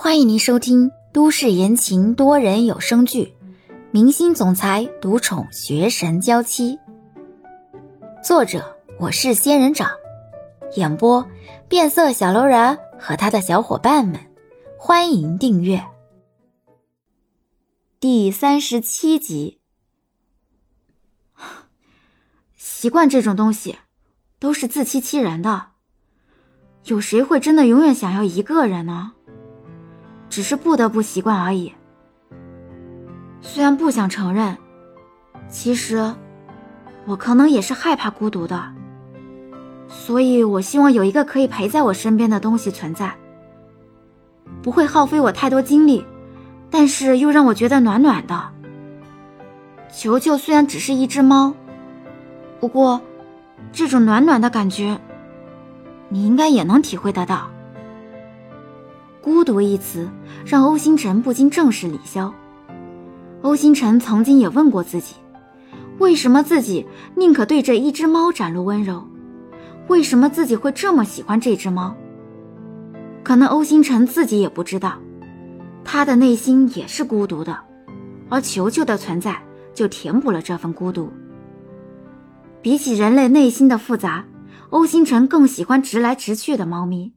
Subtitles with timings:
[0.00, 3.34] 欢迎您收听都市言情多人有声剧
[3.90, 6.76] 《明星总裁独宠学神娇妻》，
[8.24, 9.90] 作者我是仙人掌，
[10.76, 11.28] 演播
[11.68, 14.20] 变色小楼人和他的小伙伴们。
[14.78, 15.84] 欢迎订阅
[17.98, 19.58] 第三十七集。
[22.54, 23.76] 习惯这种东西，
[24.38, 25.70] 都是自欺欺人的。
[26.84, 29.14] 有谁会真的永远想要一个人呢？
[30.38, 31.74] 只是不得不习惯而已。
[33.40, 34.56] 虽然不想承认，
[35.48, 36.14] 其实
[37.06, 38.72] 我可能也是害怕孤独的。
[39.88, 43.12] 所以我希望有一个可以陪在我身边的东西存在，
[44.62, 46.06] 不会耗费我太多精力，
[46.70, 48.40] 但是又让我觉得暖暖的。
[49.92, 51.52] 球球虽然只是一只猫，
[52.60, 53.00] 不过
[53.72, 55.00] 这种暖暖的感觉，
[56.08, 57.50] 你应该也能体会得到。
[59.28, 60.08] 孤独一词
[60.46, 62.32] 让欧星辰不禁正视李潇。
[63.42, 65.16] 欧星辰曾经也问过自己，
[65.98, 69.06] 为什么自己宁可对着一只猫展露温柔？
[69.88, 71.94] 为什么自己会这么喜欢这只猫？
[73.22, 74.94] 可能欧星辰自己也不知道，
[75.84, 77.54] 他的内心也是孤独的，
[78.30, 79.38] 而球球的存在
[79.74, 81.12] 就填补了这份孤独。
[82.62, 84.24] 比起人类内心的复杂，
[84.70, 87.12] 欧星辰更喜欢直来直去的猫咪。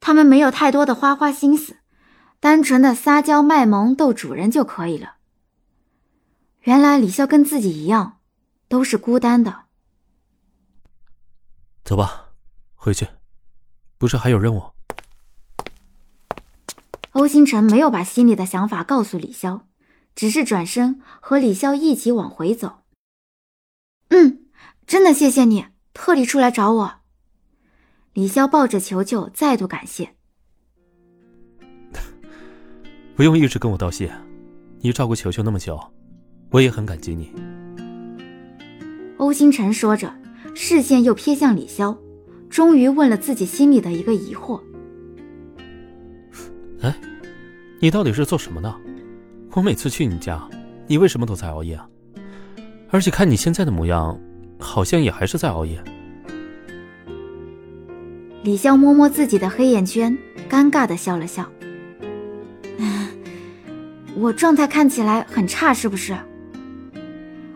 [0.00, 1.78] 他们没有太多的花花心思，
[2.38, 5.16] 单纯的撒娇卖萌逗主人就可以了。
[6.60, 8.18] 原来李潇跟自己一样，
[8.68, 9.64] 都是孤单的。
[11.84, 12.30] 走吧，
[12.74, 13.06] 回去，
[13.98, 14.62] 不是还有任务。
[17.12, 19.62] 欧星辰没有把心里的想法告诉李潇，
[20.14, 22.82] 只是转身和李潇一起往回走。
[24.08, 24.46] 嗯，
[24.86, 27.00] 真的谢谢你，特地出来找我。
[28.16, 30.08] 李潇抱着球球，再度感谢。
[33.14, 34.10] 不用一直跟我道谢，
[34.80, 35.78] 你照顾球球那么久，
[36.48, 37.30] 我也很感激你。
[39.18, 40.10] 欧星辰说着，
[40.54, 41.94] 视线又瞥向李潇，
[42.48, 44.58] 终于问了自己心里的一个疑惑
[46.80, 46.98] ：“哎，
[47.80, 48.74] 你到底是做什么的？
[49.52, 50.48] 我每次去你家，
[50.86, 51.86] 你为什么都在熬夜啊？
[52.88, 54.18] 而且看你现在的模样，
[54.58, 55.78] 好像也还是在熬夜。”
[58.46, 60.16] 李潇摸摸自己的黑眼圈，
[60.48, 61.44] 尴尬的笑了笑。
[64.14, 66.16] 我状态看起来很差，是不是？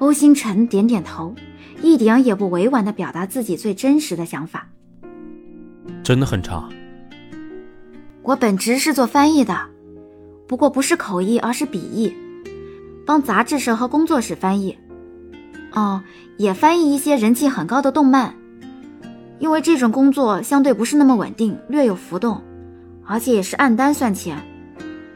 [0.00, 1.36] 欧星辰点点头，
[1.82, 4.66] 一点也不委婉的表达自己最真实的想法。
[6.02, 6.68] 真的很差。
[8.22, 9.56] 我本职是做翻译的，
[10.48, 12.12] 不过不是口译，而是笔译，
[13.06, 14.76] 帮杂志社和工作室翻译。
[15.74, 16.02] 哦，
[16.38, 18.34] 也翻译一些人气很高的动漫。
[19.42, 22.40] 因为这种工作相对不是那么稳定，略有浮动，
[23.04, 24.40] 而且也是按单算钱，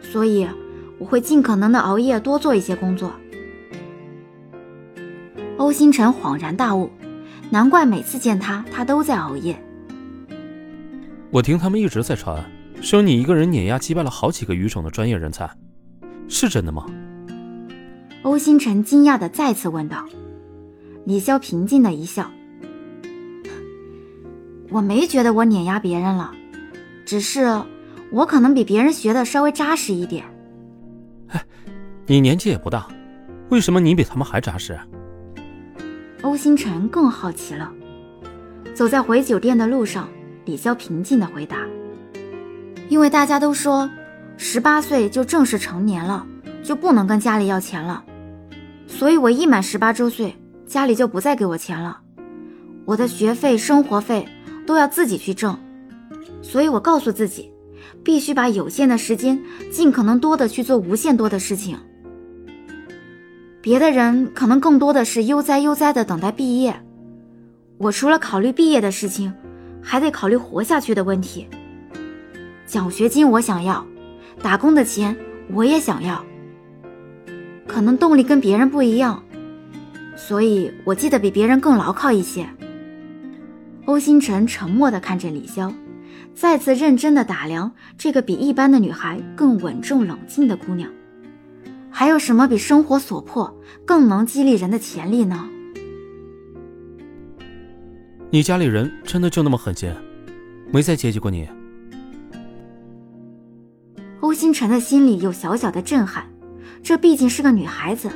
[0.02, 0.44] 所以
[0.98, 3.12] 我会尽可能的熬夜多做一些工作。
[5.58, 6.90] 欧星辰恍然大悟，
[7.50, 9.56] 难怪每次见他，他都在熬夜。
[11.30, 12.44] 我听他们一直在传，
[12.80, 15.48] 说你一个人碾压击败了好几个语种的专业人才，
[16.26, 16.84] 是真的吗？
[18.24, 20.04] 欧星辰惊讶的再次问道。
[21.04, 22.28] 李潇平静的一笑。
[24.76, 26.30] 我没觉得我碾压别人了，
[27.06, 27.46] 只是
[28.10, 30.22] 我可能比别人学的稍微扎实一点。
[31.28, 31.42] 哎，
[32.04, 32.86] 你年纪也不大，
[33.48, 34.78] 为什么你比他们还扎实？
[36.20, 37.72] 欧星辰更好奇了。
[38.74, 40.10] 走在回酒店的路上，
[40.44, 41.56] 李潇平静的回答
[42.90, 43.90] ：“因为大家都说，
[44.36, 46.26] 十八岁就正式成年了，
[46.62, 48.04] 就不能跟家里要钱了，
[48.86, 51.98] 所以我一满十八周岁，家里就不再给我钱了，
[52.84, 54.28] 我的学费、生活费。”
[54.66, 55.56] 都要自己去挣，
[56.42, 57.50] 所以我告诉自己，
[58.02, 59.40] 必须把有限的时间
[59.70, 61.78] 尽可能多的去做无限多的事情。
[63.62, 66.82] 别的人可能更多的是悠哉悠哉的等待毕业，
[67.78, 69.32] 我除了考虑毕业的事情，
[69.82, 71.48] 还得考虑活下去的问题。
[72.66, 73.86] 奖学金我想要，
[74.42, 75.16] 打工的钱
[75.52, 76.24] 我也想要，
[77.66, 79.22] 可能动力跟别人不一样，
[80.16, 82.48] 所以我记得比别人更牢靠一些。
[83.86, 85.72] 欧星辰沉默地看着李潇，
[86.34, 90.90] 再次认真地打量这个比一般的女孩更稳重冷静的姑娘。
[91.88, 93.56] 还有什么比生活所迫
[93.86, 95.48] 更能激励人的潜力呢？
[98.28, 99.88] 你家里人真的就那么狠心，
[100.72, 101.48] 没再接济过你？
[104.18, 106.26] 欧星辰的心里有小小的震撼，
[106.82, 108.10] 这毕竟是个女孩子，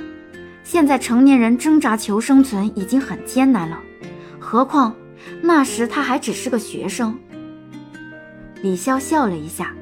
[0.64, 3.78] 现在成年人挣扎求生存已经很艰难了，
[4.40, 4.93] 何况……
[5.43, 7.19] 那时他还只是个学生。
[8.62, 9.75] 李潇笑了一下，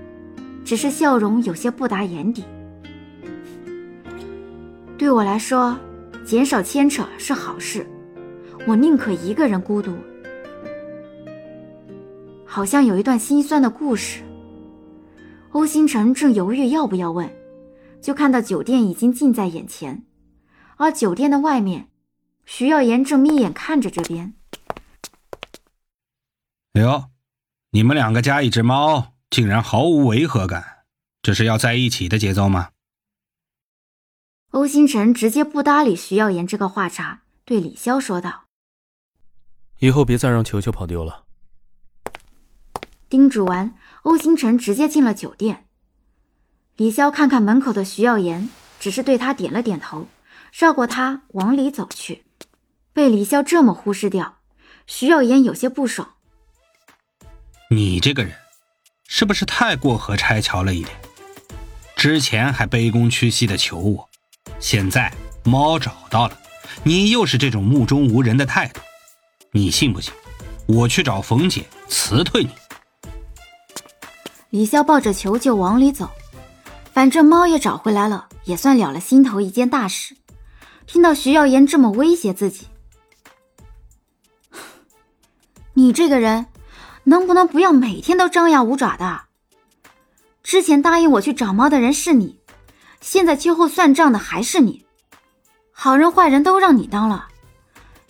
[0.64, 2.44] 只是笑容有些不达眼底。
[4.96, 5.76] 对我来说，
[6.24, 7.86] 减少牵扯是好事，
[8.66, 9.92] 我宁可一个人孤独。
[12.44, 14.22] 好像有一段心酸的故事。
[15.52, 17.28] 欧星辰正犹豫要不要问，
[18.00, 20.04] 就看到酒店已经近在眼前，
[20.76, 21.88] 而酒店的外面，
[22.44, 24.34] 徐耀言正眯眼看着这边。
[26.78, 27.10] 哟，
[27.70, 30.84] 你们两个加一只猫，竟然毫无违和感，
[31.22, 32.70] 这是要在一起的节奏吗？
[34.50, 38.44] 欧星辰直接不搭理徐耀言这个话茬，对李潇说道
[39.80, 41.24] ：“以后别再让球球跑丢了。”
[43.10, 45.66] 叮嘱完，欧星辰直接进了酒店。
[46.76, 50.08] 李潇看看门口的徐耀言，只是对他点了点头，
[50.52, 52.24] 绕过他往里走去。
[52.92, 54.38] 被李潇这么忽视掉，
[54.86, 56.16] 徐耀言有些不爽。
[57.70, 58.34] 你这个人，
[59.08, 60.96] 是不是太过河拆桥了一点？
[61.96, 64.08] 之前还卑躬屈膝的求我。
[64.58, 65.12] 现在
[65.44, 66.38] 猫找到了，
[66.82, 68.80] 你又是这种目中无人的态度，
[69.52, 70.14] 你信不信？
[70.66, 72.50] 我去找冯姐辞退你。
[74.48, 76.10] 李潇抱着球球往里走，
[76.94, 80.16] 反正猫也找回来了，也算了了心头一件大事。
[80.86, 82.66] 听到徐耀言这么威胁自己，
[85.74, 86.46] 你这个人
[87.08, 89.22] 能不能不要每天都张牙舞爪的？
[90.42, 92.38] 之前答应我去找猫的人是你。
[93.00, 94.84] 现在秋后算账的还是你，
[95.72, 97.28] 好人坏人都让你当了，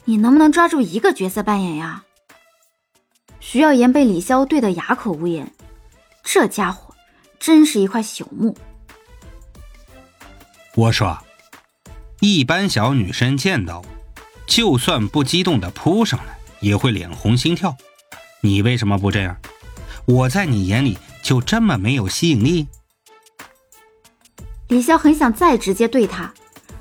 [0.05, 2.03] 你能不能抓住一个角色扮演呀？
[3.39, 5.53] 徐耀言被李潇对得哑口无言，
[6.25, 6.93] 这家伙
[7.39, 8.57] 真是一块朽木。
[10.75, 11.17] 我说，
[12.19, 13.87] 一般小女生见到我，
[14.47, 17.77] 就算不激动的扑上来，也会脸红心跳。
[18.41, 19.37] 你为什么不这样？
[20.07, 22.67] 我在你眼里就这么没有吸引力？
[24.69, 26.33] 李潇很想再直接对他，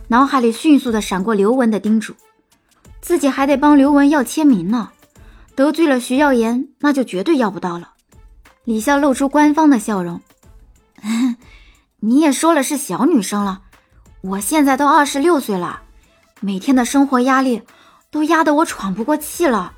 [0.07, 2.13] 脑海里迅速的闪过刘雯的叮嘱，
[3.01, 4.91] 自己还得帮刘雯要签名呢，
[5.55, 7.93] 得罪了徐耀言，那就绝对要不到了。
[8.63, 10.21] 李潇露出官方的笑容
[11.99, 13.61] ：“你也说了是小女生了，
[14.21, 15.81] 我现在都二十六岁了，
[16.39, 17.61] 每天的生活压力
[18.11, 19.73] 都压得我喘不过气了，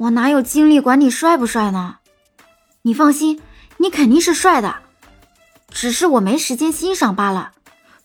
[0.00, 1.98] 我哪有精力管你帅不帅呢？
[2.80, 3.38] 你放心，
[3.76, 4.76] 你肯定是帅的。”
[5.68, 7.52] 只是我没时间欣赏罢了，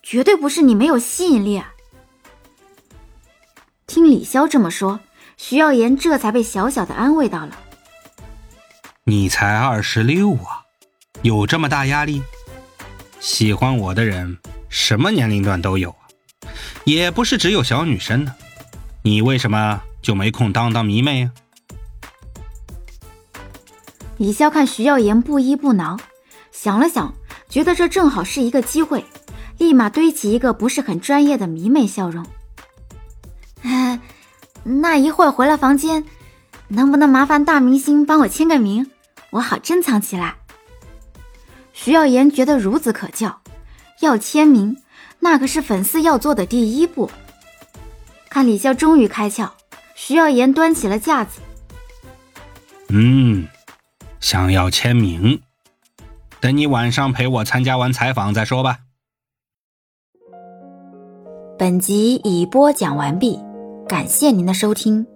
[0.03, 1.63] 绝对不是你没有吸引力。
[3.87, 4.99] 听李潇这么说，
[5.37, 7.57] 徐耀言这才被小小的安慰到了。
[9.05, 10.65] 你才二十六啊，
[11.21, 12.21] 有这么大压力？
[13.21, 14.37] 喜欢我的人
[14.67, 16.03] 什么年龄段都有啊，
[16.83, 18.35] 也不是只有小女生呢。
[19.01, 21.31] 你为什么就没空当当迷妹啊？
[24.17, 25.97] 李潇看徐耀言不依不挠，
[26.51, 27.13] 想了想。
[27.47, 29.05] 觉得这正好是一个机会，
[29.59, 32.25] 立马堆起一个不是很专业的迷妹笑容。
[34.63, 36.03] 那一会儿回了房间，
[36.69, 38.89] 能不能麻烦大明星帮我签个名，
[39.29, 40.35] 我好珍藏起来？
[41.71, 43.41] 徐耀言觉得孺子可教，
[44.01, 44.75] 要签名，
[45.19, 47.11] 那可是粉丝要做的第一步。
[48.27, 49.49] 看李潇终于开窍，
[49.93, 51.39] 徐耀言端起了架子。
[52.89, 53.47] 嗯，
[54.19, 55.41] 想要签名。
[56.39, 58.79] 等你晚上陪我参加完采访再说吧。
[61.57, 63.39] 本集已播讲完毕，
[63.87, 65.07] 感谢您的收听。